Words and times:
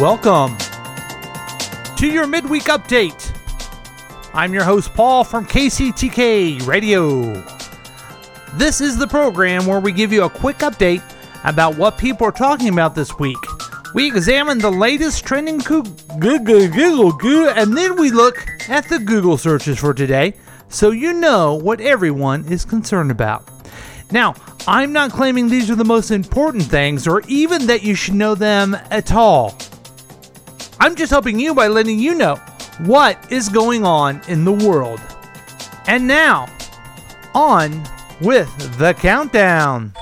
welcome 0.00 0.56
to 1.94 2.06
your 2.06 2.26
midweek 2.26 2.62
update. 2.64 3.36
I'm 4.32 4.54
your 4.54 4.64
host, 4.64 4.94
Paul 4.94 5.24
from 5.24 5.44
KCTK 5.44 6.66
Radio. 6.66 7.34
This 8.54 8.80
is 8.80 8.96
the 8.96 9.06
program 9.06 9.66
where 9.66 9.78
we 9.78 9.92
give 9.92 10.10
you 10.10 10.24
a 10.24 10.30
quick 10.30 10.56
update 10.60 11.02
about 11.44 11.76
what 11.76 11.98
people 11.98 12.26
are 12.26 12.32
talking 12.32 12.70
about 12.70 12.94
this 12.94 13.18
week. 13.18 13.36
We 13.92 14.06
examine 14.06 14.56
the 14.56 14.70
latest 14.70 15.26
trending 15.26 15.58
Google, 15.58 17.50
and 17.50 17.76
then 17.76 17.96
we 17.96 18.10
look 18.10 18.48
at 18.70 18.88
the 18.88 19.00
Google 19.00 19.36
searches 19.36 19.78
for 19.78 19.92
today 19.92 20.32
so 20.70 20.92
you 20.92 21.12
know 21.12 21.56
what 21.56 21.82
everyone 21.82 22.46
is 22.46 22.64
concerned 22.64 23.10
about. 23.10 23.46
Now, 24.10 24.34
I'm 24.66 24.94
not 24.94 25.10
claiming 25.10 25.50
these 25.50 25.70
are 25.70 25.76
the 25.76 25.84
most 25.84 26.10
important 26.10 26.64
things 26.64 27.06
or 27.06 27.20
even 27.28 27.66
that 27.66 27.82
you 27.82 27.94
should 27.94 28.14
know 28.14 28.34
them 28.34 28.74
at 28.90 29.12
all. 29.12 29.58
I'm 30.82 30.96
just 30.96 31.10
helping 31.10 31.38
you 31.38 31.54
by 31.54 31.68
letting 31.68 31.98
you 31.98 32.14
know 32.14 32.36
what 32.78 33.30
is 33.30 33.50
going 33.50 33.84
on 33.84 34.22
in 34.28 34.46
the 34.46 34.52
world. 34.52 34.98
And 35.86 36.06
now, 36.06 36.48
on 37.34 37.84
with 38.22 38.78
the 38.78 38.94
countdown. 38.94 39.92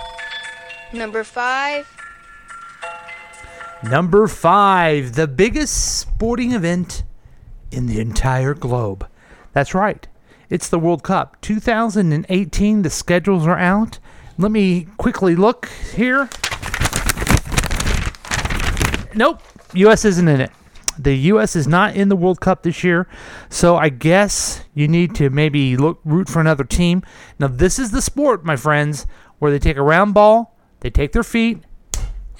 Number 0.92 1.24
five. 1.24 1.92
Number 3.82 4.28
five, 4.28 5.14
the 5.14 5.26
biggest 5.26 5.98
sporting 5.98 6.52
event 6.52 7.02
in 7.72 7.86
the 7.86 7.98
entire 7.98 8.54
globe. 8.54 9.08
That's 9.52 9.74
right. 9.74 10.06
It's 10.48 10.68
the 10.68 10.78
World 10.78 11.02
Cup 11.02 11.40
2018. 11.40 12.82
The 12.82 12.90
schedules 12.90 13.48
are 13.48 13.58
out. 13.58 13.98
Let 14.38 14.52
me 14.52 14.86
quickly 14.96 15.34
look 15.34 15.68
here. 15.92 16.28
Nope, 19.16 19.42
U.S. 19.74 20.04
isn't 20.04 20.28
in 20.28 20.40
it. 20.40 20.52
The 20.98 21.14
U.S. 21.14 21.54
is 21.54 21.68
not 21.68 21.94
in 21.94 22.08
the 22.08 22.16
World 22.16 22.40
Cup 22.40 22.62
this 22.62 22.82
year, 22.82 23.06
so 23.48 23.76
I 23.76 23.88
guess 23.88 24.64
you 24.74 24.88
need 24.88 25.14
to 25.16 25.30
maybe 25.30 25.76
look 25.76 26.00
root 26.04 26.28
for 26.28 26.40
another 26.40 26.64
team. 26.64 27.02
Now, 27.38 27.46
this 27.46 27.78
is 27.78 27.90
the 27.90 28.02
sport, 28.02 28.44
my 28.44 28.56
friends, 28.56 29.06
where 29.38 29.50
they 29.50 29.58
take 29.58 29.76
a 29.76 29.82
round 29.82 30.14
ball, 30.14 30.56
they 30.80 30.90
take 30.90 31.12
their 31.12 31.22
feet, 31.22 31.62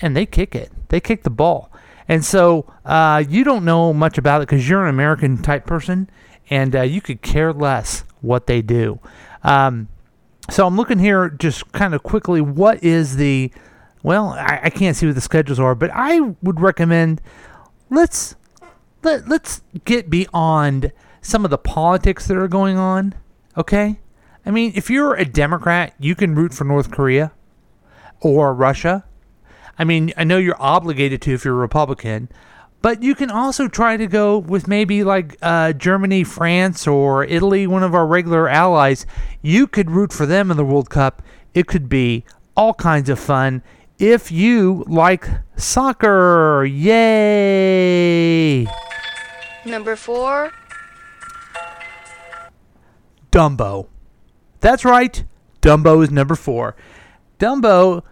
and 0.01 0.17
they 0.17 0.27
kick 0.27 0.55
it. 0.55 0.73
They 0.89 1.01
kick 1.01 1.23
the 1.23 1.31
ball. 1.31 1.71
And 2.09 2.25
so 2.25 2.73
uh, 2.85 3.23
you 3.29 3.45
don't 3.45 3.65
know 3.65 3.93
much 3.93 4.19
about 4.19 4.43
it 4.43 4.49
because 4.49 4.69
you're 4.69 4.83
an 4.83 4.91
American 4.91 5.41
type 5.43 5.67
person, 5.67 6.11
and 6.51 6.75
uh, 6.75 6.83
you 6.83 7.01
could 7.01 7.23
care 7.23 7.53
less 7.53 8.05
what 8.21 8.47
they 8.47 8.63
do. 8.63 8.99
Um, 9.43 9.89
so 10.51 10.67
I'm 10.67 10.77
looking 10.77 10.99
here 10.99 11.29
just 11.29 11.71
kind 11.73 11.95
of 11.95 12.03
quickly. 12.03 12.41
What 12.41 12.83
is 12.83 13.17
the 13.17 13.53
well? 14.03 14.31
I, 14.31 14.61
I 14.65 14.71
can't 14.71 14.97
see 14.97 15.07
what 15.07 15.15
the 15.15 15.21
schedules 15.21 15.61
are, 15.61 15.75
but 15.75 15.91
I 15.93 16.21
would 16.43 16.61
recommend 16.61 17.21
let's 17.91 18.35
let, 19.03 19.29
let's 19.29 19.63
get 19.85 20.11
beyond 20.11 20.93
some 21.21 21.45
of 21.45 21.51
the 21.51 21.59
politics 21.59 22.27
that 22.27 22.37
are 22.37 22.49
going 22.49 22.77
on. 22.79 23.15
Okay, 23.57 23.99
I 24.47 24.51
mean, 24.51 24.73
if 24.75 24.89
you're 24.89 25.15
a 25.15 25.25
Democrat, 25.25 25.95
you 25.99 26.15
can 26.15 26.35
root 26.35 26.55
for 26.55 26.65
North 26.65 26.91
Korea 26.91 27.33
or 28.21 28.55
Russia. 28.55 29.05
I 29.79 29.85
mean, 29.85 30.13
I 30.17 30.25
know 30.25 30.39
you're 30.39 30.61
obligated 30.61 31.23
to 31.23 31.35
if 31.35 31.45
you're 31.45 31.55
a 31.55 31.59
Republican, 31.59 32.29
but 32.81 33.03
you 33.03 33.15
can 33.15 33.31
also 33.31 33.69
try 33.69 33.97
to 33.97 34.07
go 34.07 34.39
with 34.39 34.69
maybe 34.69 35.05
like 35.05 35.37
uh, 35.43 35.73
Germany, 35.73 36.25
France, 36.25 36.87
or 36.87 37.25
Italy, 37.25 37.67
one 37.67 37.83
of 37.83 37.95
our 37.95 38.07
regular 38.07 38.49
allies. 38.49 39.05
You 39.43 39.67
could 39.67 39.91
root 39.91 40.13
for 40.13 40.27
them 40.27 40.51
in 40.51 40.57
the 40.57 40.65
World 40.65 40.89
Cup. 40.91 41.23
It 41.55 41.67
could 41.67 41.89
be 41.89 42.25
all 42.57 42.75
kinds 42.75 43.09
of 43.09 43.19
fun 43.19 43.63
if 43.99 44.31
you 44.33 44.85
like 44.87 45.29
soccer. 45.57 46.65
Yay! 46.65 47.49
Number 49.69 49.97
four. 49.97 50.53
Dumbo. 53.31 53.89
That's 54.61 54.85
right. 54.85 55.25
Dumbo 55.61 56.03
is 56.03 56.11
number 56.11 56.35
four. 56.35 56.75
Dumbo 57.39 58.03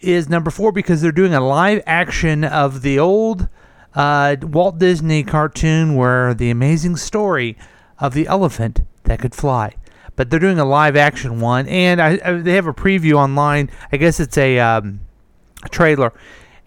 is 0.00 0.28
number 0.28 0.50
four 0.50 0.72
because 0.72 1.00
they're 1.00 1.12
doing 1.12 1.34
a 1.34 1.40
live 1.40 1.82
action 1.86 2.44
of 2.44 2.82
the 2.82 2.98
old 2.98 3.48
uh, 3.94 4.36
Walt 4.42 4.78
Disney 4.78 5.24
cartoon 5.24 5.96
where 5.96 6.34
the 6.34 6.50
amazing 6.50 6.96
story 6.96 7.56
of 7.98 8.12
the 8.12 8.26
elephant 8.26 8.82
that 9.04 9.18
could 9.18 9.34
fly. 9.34 9.74
But 10.14 10.30
they're 10.30 10.40
doing 10.40 10.58
a 10.58 10.64
live 10.64 10.96
action 10.96 11.40
one, 11.40 11.66
and 11.66 12.00
I, 12.00 12.18
I, 12.24 12.32
they 12.32 12.52
have 12.52 12.66
a 12.66 12.74
preview 12.74 13.14
online. 13.14 13.70
I 13.92 13.96
guess 13.96 14.20
it's 14.20 14.38
a, 14.38 14.58
um, 14.58 15.00
a 15.62 15.68
trailer, 15.68 16.12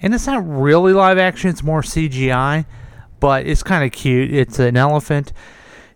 and 0.01 0.13
it's 0.13 0.27
not 0.27 0.47
really 0.47 0.93
live 0.93 1.17
action; 1.17 1.49
it's 1.49 1.63
more 1.63 1.81
CGI, 1.81 2.65
but 3.19 3.45
it's 3.45 3.63
kind 3.63 3.83
of 3.83 3.91
cute. 3.91 4.33
It's 4.33 4.59
an 4.59 4.77
elephant. 4.77 5.33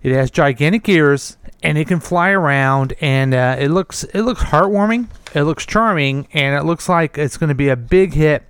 It 0.01 0.13
has 0.13 0.29
gigantic 0.31 0.87
ears, 0.89 1.37
and 1.61 1.77
it 1.77 1.87
can 1.87 1.99
fly 1.99 2.29
around, 2.29 2.93
and 2.99 3.33
uh, 3.33 3.55
it 3.57 3.69
looks 3.69 4.03
it 4.03 4.21
looks 4.21 4.43
heartwarming. 4.43 5.07
It 5.33 5.43
looks 5.43 5.65
charming, 5.65 6.27
and 6.33 6.55
it 6.55 6.65
looks 6.65 6.89
like 6.89 7.17
it's 7.17 7.37
going 7.37 7.49
to 7.49 7.55
be 7.55 7.69
a 7.69 7.75
big 7.75 8.13
hit 8.13 8.43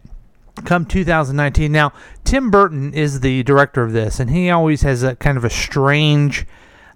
come 0.66 0.85
2019. 0.85 1.72
Now, 1.72 1.94
Tim 2.23 2.51
Burton 2.51 2.94
is 2.94 3.19
the 3.22 3.44
director 3.44 3.84
of 3.84 3.91
this, 3.91 4.19
and 4.19 4.29
he 4.29 4.50
always 4.50 4.81
has 4.81 5.03
a 5.03 5.16
kind 5.16 5.38
of 5.38 5.44
a 5.44 5.50
strange 5.50 6.45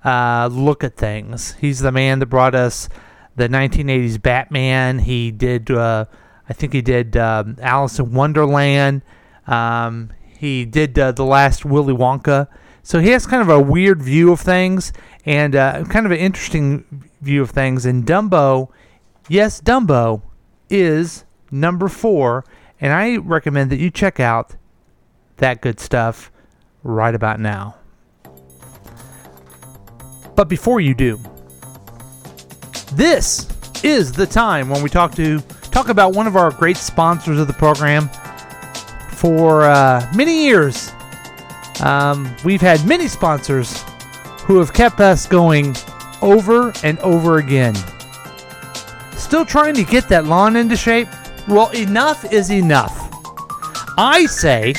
uh, 0.05 0.49
look 0.51 0.83
at 0.83 0.95
things. 0.95 1.53
He's 1.59 1.79
the 1.79 1.91
man 1.91 2.19
that 2.19 2.27
brought 2.27 2.55
us 2.55 2.89
the 3.35 3.47
1980s 3.47 4.21
Batman. 4.21 4.99
He 4.99 5.31
did, 5.31 5.69
uh, 5.71 6.05
I 6.47 6.53
think 6.53 6.73
he 6.73 6.81
did 6.81 7.17
um, 7.17 7.57
Alice 7.61 7.99
in 7.99 8.13
Wonderland. 8.13 9.01
Um, 9.47 10.11
he 10.38 10.66
did 10.66 10.98
uh, 10.98 11.12
the 11.12 11.25
last 11.25 11.66
Willy 11.66 11.94
Wonka. 11.94 12.48
So 12.84 13.00
he 13.00 13.09
has 13.09 13.25
kind 13.25 13.42
of 13.42 13.50
a 13.50 13.59
weird 13.59 14.02
view 14.02 14.31
of 14.31 14.40
things 14.40 14.94
and 15.25 15.56
uh, 15.56 15.84
kind 15.86 16.06
of 16.06 16.12
an 16.12 16.20
interesting 16.20 16.86
view 17.22 17.42
of 17.42 17.50
things. 17.50 17.86
And 17.86 18.06
Dumbo, 18.06 18.70
yes, 19.28 19.59
Dumbo 19.59 20.22
is 20.70 21.25
number 21.52 21.88
four 21.88 22.46
and 22.80 22.94
I 22.94 23.18
recommend 23.18 23.72
that 23.72 23.80
you 23.80 23.90
check 23.90 24.20
out 24.20 24.56
that 25.38 25.62
good 25.62 25.80
stuff 25.80 26.31
right 26.84 27.14
about 27.14 27.40
now. 27.40 27.75
But 30.36 30.48
before 30.48 30.80
you 30.80 30.94
do, 30.94 31.19
this 32.94 33.48
is 33.84 34.12
the 34.12 34.28
time 34.28 34.69
when 34.69 34.84
we 34.84 34.90
talk 34.90 35.16
to 35.16 35.40
talk 35.72 35.90
about 35.90 36.14
one 36.14 36.28
of 36.28 36.36
our 36.36 36.52
great 36.52 36.78
sponsors 36.78 37.40
of 37.40 37.48
the 37.48 37.54
program. 37.54 38.09
For 39.17 39.63
uh, 39.63 40.07
many 40.16 40.45
years, 40.45 40.91
um, 41.81 42.33
we've 42.45 42.61
had 42.61 42.85
many 42.85 43.07
sponsors 43.07 43.83
who 44.44 44.59
have 44.59 44.73
kept 44.73 45.00
us 45.00 45.25
going 45.25 45.75
over 46.22 46.72
and 46.83 47.00
over 47.00 47.39
again. 47.39 47.75
Still 49.13 49.44
trying 49.44 49.73
to 49.73 49.83
get 49.83 50.07
that 50.09 50.25
lawn 50.25 50.56
into 50.56 50.75
shape? 50.75 51.07
Well, 51.47 51.69
enough 51.72 52.31
is 52.31 52.51
enough. 52.51 52.95
I 53.97 54.27
say, 54.27 54.75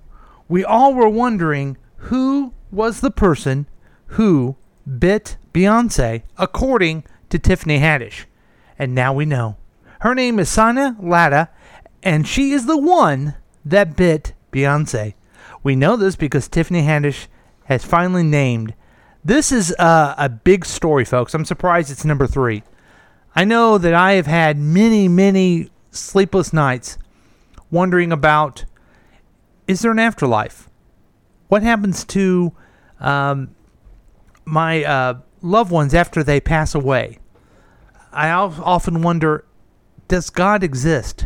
We 0.47 0.63
all 0.63 0.93
were 0.93 1.09
wondering 1.09 1.77
who 1.97 2.53
was 2.71 3.01
the 3.01 3.11
person 3.11 3.67
who 4.07 4.55
bit 4.99 5.37
Beyonce, 5.53 6.23
according 6.37 7.03
to 7.29 7.39
Tiffany 7.39 7.79
Haddish. 7.79 8.25
And 8.77 8.95
now 8.95 9.13
we 9.13 9.25
know. 9.25 9.57
Her 10.01 10.15
name 10.15 10.39
is 10.39 10.49
Sanya 10.49 10.95
Latta, 11.01 11.49
and 12.01 12.27
she 12.27 12.51
is 12.51 12.65
the 12.65 12.77
one 12.77 13.35
that 13.63 13.95
bit 13.95 14.33
Beyonce. 14.51 15.13
We 15.63 15.75
know 15.75 15.95
this 15.95 16.15
because 16.15 16.47
Tiffany 16.47 16.81
Haddish 16.83 17.27
has 17.65 17.85
finally 17.85 18.23
named. 18.23 18.73
This 19.23 19.51
is 19.51 19.73
uh, 19.79 20.13
a 20.17 20.27
big 20.27 20.65
story, 20.65 21.05
folks. 21.05 21.33
I'm 21.33 21.45
surprised 21.45 21.89
it's 21.89 22.03
number 22.03 22.27
three. 22.27 22.63
I 23.35 23.45
know 23.45 23.77
that 23.77 23.93
I 23.93 24.13
have 24.13 24.27
had 24.27 24.57
many, 24.57 25.07
many 25.07 25.69
sleepless 25.91 26.51
nights 26.53 26.97
wondering 27.71 28.11
about 28.11 28.65
is 29.65 29.81
there 29.81 29.91
an 29.91 29.99
afterlife? 29.99 30.69
What 31.47 31.63
happens 31.63 32.03
to 32.05 32.51
um, 32.99 33.55
my 34.43 34.83
uh, 34.83 35.19
loved 35.41 35.71
ones 35.71 35.93
after 35.93 36.21
they 36.21 36.41
pass 36.41 36.75
away? 36.75 37.19
I 38.11 38.29
often 38.29 39.01
wonder 39.01 39.45
does 40.09 40.29
God 40.29 40.63
exist? 40.63 41.25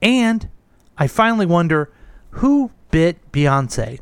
And 0.00 0.48
I 0.96 1.08
finally 1.08 1.46
wonder 1.46 1.92
who 2.30 2.70
bit 2.92 3.32
Beyonce? 3.32 3.98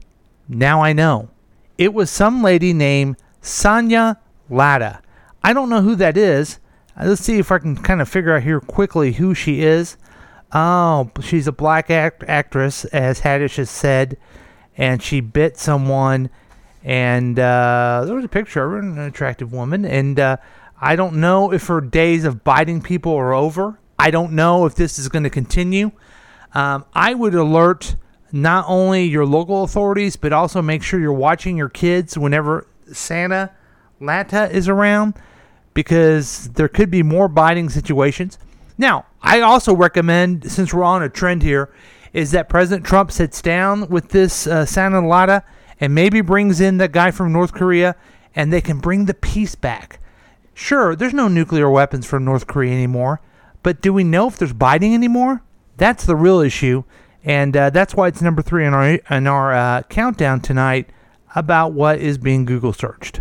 Now 0.47 0.83
I 0.83 0.93
know. 0.93 1.31
It 1.79 1.95
was 1.95 2.11
some 2.11 2.43
lady 2.43 2.75
named 2.75 3.17
Sanya 3.41 4.19
Latta. 4.51 5.01
I 5.43 5.55
don't 5.55 5.71
know 5.71 5.81
who 5.81 5.95
that 5.95 6.19
is. 6.19 6.59
Uh, 6.95 7.07
let's 7.07 7.23
see 7.23 7.39
if 7.39 7.51
I 7.51 7.59
can 7.59 7.77
kind 7.77 8.03
of 8.03 8.09
figure 8.09 8.37
out 8.37 8.43
here 8.43 8.61
quickly 8.61 9.13
who 9.13 9.33
she 9.33 9.63
is. 9.63 9.97
Oh, 10.53 11.11
she's 11.23 11.47
a 11.47 11.53
black 11.53 11.91
act- 11.91 12.25
actress, 12.27 12.85
as 12.87 13.21
Haddish 13.21 13.57
has 13.57 13.71
said, 13.71 14.19
and 14.77 15.03
she 15.03 15.21
bit 15.21 15.57
someone. 15.57 16.29
And 16.83 17.39
uh, 17.39 18.03
there 18.05 18.15
was 18.15 18.25
a 18.25 18.29
picture 18.29 18.77
of 18.77 18.85
an 18.85 18.99
attractive 18.99 19.53
woman. 19.53 19.85
And 19.85 20.19
uh, 20.19 20.37
I 20.81 20.97
don't 20.97 21.17
know 21.17 21.53
if 21.53 21.67
her 21.69 21.81
days 21.81 22.25
of 22.25 22.43
biting 22.43 22.83
people 22.83 23.15
are 23.15 23.33
over. 23.33 23.79
I 23.99 24.11
don't 24.11 24.33
know 24.33 24.67
if 24.67 24.75
this 24.75 24.99
is 24.99 25.09
going 25.09 25.25
to 25.25 25.31
continue. 25.31 25.93
Um, 26.53 26.85
I 26.93 27.15
would 27.15 27.35
alert 27.35 27.95
not 28.33 28.65
only 28.69 29.05
your 29.05 29.27
local 29.27 29.65
authorities, 29.65 30.17
but 30.17 30.33
also 30.33 30.63
make 30.63 30.83
sure 30.83 31.01
you're 31.01 31.13
watching 31.13 31.57
your 31.57 31.69
kids 31.69 32.17
whenever 32.17 32.67
Santa 32.93 33.51
Latta 34.01 34.51
is 34.51 34.69
around 34.69 35.15
because 35.75 36.49
there 36.51 36.69
could 36.69 36.91
be 36.91 37.03
more 37.03 37.29
biting 37.29 37.69
situations. 37.69 38.39
Now, 38.79 39.07
I 39.23 39.41
also 39.41 39.75
recommend, 39.75 40.51
since 40.51 40.73
we're 40.73 40.85
on 40.85 41.03
a 41.03 41.09
trend 41.09 41.43
here, 41.43 41.71
is 42.13 42.33
that 42.33 42.49
President 42.49 42.87
Trump 42.87 43.13
sits 43.13 43.43
down 43.43 43.89
with 43.89 44.09
this 44.09 44.47
uh, 44.47 44.65
Sanya 44.65 45.07
Latta 45.07 45.45
and 45.79 45.95
maybe 45.95 46.21
brings 46.21 46.61
in 46.61 46.79
that 46.79 46.93
guy 46.93 47.11
from 47.11 47.33
North 47.33 47.53
Korea 47.53 47.95
and 48.35 48.53
they 48.53 48.61
can 48.61 48.79
bring 48.79 49.05
the 49.05 49.15
peace 49.15 49.55
back. 49.55 50.01
Sure, 50.55 50.95
there's 50.97 51.15
no 51.15 51.29
nuclear 51.29 51.71
weapons 51.71 52.07
from 52.07 52.25
North 52.25 52.47
Korea 52.47 52.73
anymore, 52.73 53.21
but 53.63 53.81
do 53.81 53.93
we 53.93 54.05
know 54.05 54.29
if 54.29 54.37
there's 54.39 54.53
biting 54.53 54.95
anymore? 54.95 55.43
That's 55.77 56.05
the 56.05 56.17
real 56.17 56.41
issue 56.41 56.85
and 57.25 57.57
uh, 57.57 57.71
that's 57.71 57.95
why 57.95 58.09
it's 58.09 58.23
number 58.23 58.43
three 58.43 58.65
in 58.67 58.75
our 58.75 58.89
in 58.89 59.27
our 59.27 59.53
uh, 59.53 59.83
countdown 59.83 60.41
tonight 60.41 60.89
about 61.35 61.73
what 61.73 61.99
is 61.99 62.19
being 62.19 62.45
Google 62.45 62.73
searched. 62.73 63.21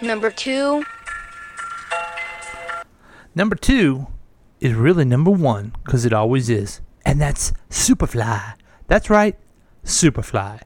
Number 0.00 0.30
two. 0.30 0.84
Number 3.34 3.56
two 3.56 4.08
is 4.60 4.74
really 4.74 5.04
number 5.04 5.30
one 5.30 5.74
because 5.84 6.04
it 6.04 6.12
always 6.12 6.50
is, 6.50 6.80
and 7.04 7.20
that's 7.20 7.52
Superfly. 7.70 8.54
That's 8.88 9.08
right, 9.08 9.38
Superfly. 9.84 10.60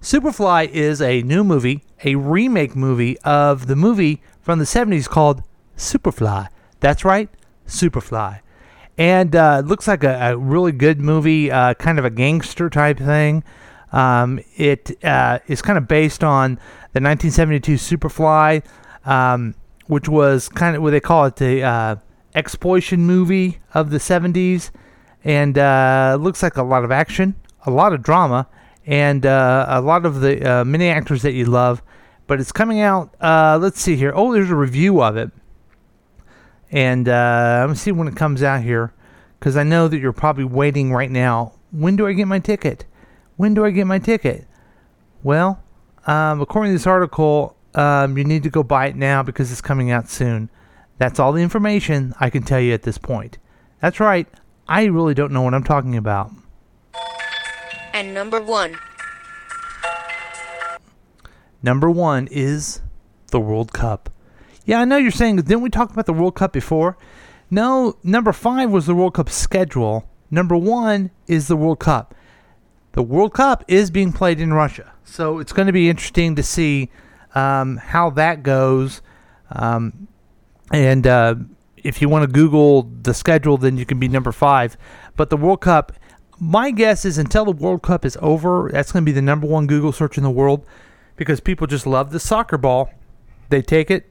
Superfly 0.00 0.68
is 0.70 1.00
a 1.02 1.22
new 1.22 1.44
movie, 1.44 1.84
a 2.04 2.16
remake 2.16 2.74
movie 2.74 3.18
of 3.20 3.66
the 3.66 3.76
movie 3.76 4.22
from 4.40 4.58
the 4.58 4.64
70s 4.64 5.08
called 5.08 5.42
Superfly. 5.76 6.48
That's 6.80 7.04
right, 7.04 7.28
Superfly 7.66 8.40
and 9.00 9.34
uh, 9.34 9.62
looks 9.64 9.88
like 9.88 10.04
a, 10.04 10.32
a, 10.32 10.36
really 10.36 10.72
good 10.72 11.00
movie, 11.00 11.50
uh, 11.50 11.72
kind 11.72 11.98
of 11.98 12.04
a 12.04 12.10
gangster 12.10 12.68
type 12.68 12.98
thing. 12.98 13.42
Um, 13.92 14.40
it 14.58 15.02
uh, 15.02 15.38
is 15.46 15.62
kind 15.62 15.78
of 15.78 15.88
based 15.88 16.22
on 16.22 16.56
the 16.92 17.00
1972 17.00 17.76
Superfly, 17.76 18.62
um, 19.06 19.54
which 19.86 20.06
was 20.06 20.50
kind 20.50 20.76
of 20.76 20.82
what 20.82 20.90
they 20.90 21.00
call 21.00 21.24
it 21.24 21.36
the 21.36 21.62
uh, 21.62 21.96
exploitation 22.34 23.00
movie 23.06 23.60
of 23.72 23.88
the 23.88 23.96
70s, 23.96 24.70
and 25.24 25.56
uh, 25.56 26.18
looks 26.20 26.42
like 26.42 26.58
a 26.58 26.62
lot 26.62 26.84
of 26.84 26.92
action, 26.92 27.34
a 27.64 27.70
lot 27.70 27.94
of 27.94 28.02
drama, 28.02 28.46
and 28.84 29.24
uh, 29.24 29.64
a 29.66 29.80
lot 29.80 30.04
of 30.04 30.20
the 30.20 30.62
many 30.66 30.90
actors 30.90 31.22
that 31.22 31.32
you 31.32 31.46
love. 31.46 31.82
But 32.26 32.38
it's 32.38 32.52
coming 32.52 32.80
out. 32.80 33.14
let's 33.22 33.80
see 33.80 33.96
here. 33.96 34.12
Oh, 34.14 34.30
there's 34.30 34.50
a 34.50 34.56
review 34.56 35.02
of 35.02 35.16
it 35.16 35.30
and 36.70 37.08
uh, 37.08 37.58
let 37.60 37.70
me 37.70 37.76
see 37.76 37.92
when 37.92 38.08
it 38.08 38.16
comes 38.16 38.42
out 38.42 38.62
here, 38.62 38.92
because 39.40 39.56
I 39.56 39.62
know 39.62 39.88
that 39.88 39.98
you're 39.98 40.12
probably 40.12 40.44
waiting 40.44 40.92
right 40.92 41.10
now. 41.10 41.54
When 41.72 41.96
do 41.96 42.06
I 42.06 42.12
get 42.12 42.28
my 42.28 42.38
ticket? 42.38 42.84
When 43.36 43.54
do 43.54 43.64
I 43.64 43.70
get 43.70 43.86
my 43.86 43.98
ticket? 43.98 44.46
Well, 45.22 45.62
um, 46.06 46.42
according 46.42 46.72
to 46.72 46.74
this 46.74 46.86
article, 46.86 47.56
um, 47.74 48.18
you 48.18 48.24
need 48.24 48.42
to 48.42 48.50
go 48.50 48.62
buy 48.62 48.88
it 48.88 48.96
now 48.96 49.22
because 49.22 49.50
it's 49.50 49.62
coming 49.62 49.90
out 49.90 50.10
soon. 50.10 50.50
That's 50.98 51.18
all 51.18 51.32
the 51.32 51.42
information 51.42 52.14
I 52.20 52.28
can 52.28 52.42
tell 52.42 52.60
you 52.60 52.74
at 52.74 52.82
this 52.82 52.98
point. 52.98 53.38
That's 53.80 53.98
right, 53.98 54.28
I 54.68 54.84
really 54.84 55.14
don't 55.14 55.32
know 55.32 55.40
what 55.40 55.54
I'm 55.54 55.64
talking 55.64 55.96
about. 55.96 56.30
And 57.94 58.12
number 58.12 58.42
one. 58.42 58.76
Number 61.62 61.90
one 61.90 62.28
is 62.30 62.82
the 63.28 63.40
World 63.40 63.72
Cup. 63.72 64.10
Yeah, 64.66 64.80
I 64.80 64.84
know 64.84 64.98
you're 64.98 65.10
saying, 65.10 65.36
didn't 65.36 65.62
we 65.62 65.70
talk 65.70 65.90
about 65.90 66.04
the 66.04 66.12
World 66.12 66.34
Cup 66.34 66.52
before? 66.52 66.98
No, 67.50 67.96
number 68.04 68.32
five 68.32 68.70
was 68.70 68.86
the 68.86 68.94
World 68.94 69.14
Cup 69.14 69.28
schedule. 69.28 70.08
Number 70.30 70.56
one 70.56 71.10
is 71.26 71.48
the 71.48 71.56
World 71.56 71.80
Cup. 71.80 72.14
The 72.92 73.02
World 73.02 73.34
Cup 73.34 73.64
is 73.66 73.90
being 73.90 74.12
played 74.12 74.40
in 74.40 74.52
Russia. 74.52 74.92
So 75.04 75.38
it's 75.40 75.52
going 75.52 75.66
to 75.66 75.72
be 75.72 75.88
interesting 75.88 76.36
to 76.36 76.42
see 76.42 76.90
um, 77.34 77.76
how 77.78 78.10
that 78.10 78.42
goes. 78.42 79.02
Um, 79.50 80.06
and 80.72 81.06
uh, 81.06 81.34
if 81.76 82.00
you 82.00 82.08
want 82.08 82.22
to 82.22 82.32
Google 82.32 82.82
the 83.02 83.14
schedule, 83.14 83.56
then 83.56 83.76
you 83.76 83.84
can 83.84 83.98
be 83.98 84.08
number 84.08 84.32
five. 84.32 84.76
But 85.16 85.30
the 85.30 85.36
World 85.36 85.60
Cup, 85.60 85.92
my 86.38 86.70
guess 86.70 87.04
is 87.04 87.18
until 87.18 87.44
the 87.44 87.52
World 87.52 87.82
Cup 87.82 88.04
is 88.04 88.16
over, 88.20 88.70
that's 88.72 88.92
going 88.92 89.04
to 89.04 89.06
be 89.06 89.12
the 89.12 89.22
number 89.22 89.46
one 89.46 89.66
Google 89.66 89.92
search 89.92 90.16
in 90.16 90.22
the 90.22 90.30
world 90.30 90.64
because 91.16 91.40
people 91.40 91.66
just 91.66 91.86
love 91.86 92.12
the 92.12 92.20
soccer 92.20 92.56
ball. 92.56 92.90
They 93.48 93.62
take 93.62 93.90
it, 93.90 94.08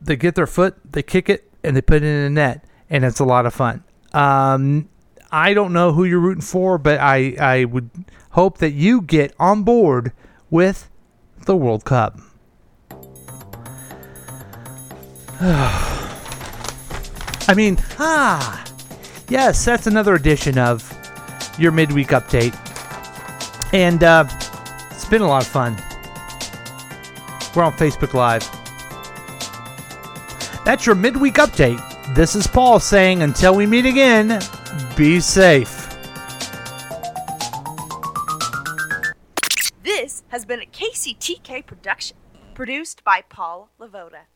they 0.00 0.16
get 0.16 0.34
their 0.34 0.46
foot, 0.46 0.76
they 0.92 1.02
kick 1.02 1.28
it, 1.28 1.51
and 1.64 1.76
they 1.76 1.82
put 1.82 1.96
it 1.96 2.04
in 2.04 2.24
a 2.24 2.30
net, 2.30 2.64
and 2.90 3.04
it's 3.04 3.20
a 3.20 3.24
lot 3.24 3.46
of 3.46 3.54
fun. 3.54 3.84
Um, 4.12 4.88
I 5.30 5.54
don't 5.54 5.72
know 5.72 5.92
who 5.92 6.04
you're 6.04 6.20
rooting 6.20 6.42
for, 6.42 6.76
but 6.78 7.00
I, 7.00 7.34
I 7.40 7.64
would 7.64 7.90
hope 8.30 8.58
that 8.58 8.72
you 8.72 9.00
get 9.00 9.34
on 9.38 9.62
board 9.62 10.12
with 10.50 10.90
the 11.46 11.56
World 11.56 11.84
Cup. 11.84 12.18
I 17.48 17.54
mean, 17.56 17.78
ah, 17.98 18.64
yes, 19.28 19.64
that's 19.64 19.86
another 19.86 20.14
edition 20.14 20.58
of 20.58 20.88
your 21.58 21.72
midweek 21.72 22.08
update. 22.08 22.54
And 23.72 24.04
uh, 24.04 24.26
it's 24.90 25.06
been 25.06 25.22
a 25.22 25.26
lot 25.26 25.42
of 25.42 25.48
fun. 25.48 25.76
We're 27.56 27.64
on 27.64 27.72
Facebook 27.72 28.14
Live. 28.14 28.61
That's 30.64 30.86
your 30.86 30.94
midweek 30.94 31.34
update. 31.34 31.80
This 32.14 32.36
is 32.36 32.46
Paul 32.46 32.78
saying 32.78 33.22
until 33.22 33.54
we 33.56 33.66
meet 33.66 33.84
again, 33.84 34.40
be 34.96 35.18
safe. 35.18 35.88
This 39.82 40.22
has 40.28 40.44
been 40.44 40.60
a 40.60 40.66
KCTK 40.66 41.66
production, 41.66 42.16
produced 42.54 43.02
by 43.02 43.22
Paul 43.28 43.70
Lavoda. 43.80 44.26